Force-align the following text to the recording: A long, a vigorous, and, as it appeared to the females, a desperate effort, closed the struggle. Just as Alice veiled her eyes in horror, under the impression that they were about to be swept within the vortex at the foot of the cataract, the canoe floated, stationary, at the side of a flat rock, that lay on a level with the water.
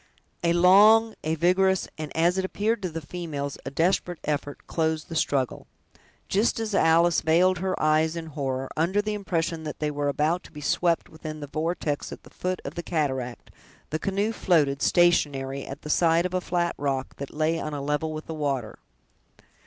A 0.43 0.53
long, 0.53 1.13
a 1.23 1.35
vigorous, 1.35 1.87
and, 1.95 2.11
as 2.17 2.39
it 2.39 2.43
appeared 2.43 2.81
to 2.81 2.89
the 2.89 3.01
females, 3.05 3.59
a 3.67 3.69
desperate 3.69 4.17
effort, 4.23 4.65
closed 4.65 5.09
the 5.09 5.15
struggle. 5.15 5.67
Just 6.27 6.59
as 6.59 6.73
Alice 6.73 7.21
veiled 7.21 7.59
her 7.59 7.79
eyes 7.79 8.15
in 8.15 8.25
horror, 8.25 8.67
under 8.75 8.99
the 8.99 9.13
impression 9.13 9.61
that 9.61 9.77
they 9.77 9.91
were 9.91 10.07
about 10.07 10.41
to 10.45 10.51
be 10.51 10.59
swept 10.59 11.07
within 11.07 11.39
the 11.39 11.45
vortex 11.45 12.11
at 12.11 12.23
the 12.23 12.31
foot 12.31 12.59
of 12.65 12.73
the 12.73 12.81
cataract, 12.81 13.51
the 13.91 13.99
canoe 13.99 14.31
floated, 14.33 14.81
stationary, 14.81 15.67
at 15.67 15.83
the 15.83 15.87
side 15.91 16.25
of 16.25 16.33
a 16.33 16.41
flat 16.41 16.73
rock, 16.79 17.17
that 17.17 17.31
lay 17.31 17.59
on 17.59 17.75
a 17.75 17.79
level 17.79 18.11
with 18.11 18.25
the 18.25 18.33
water. 18.33 18.79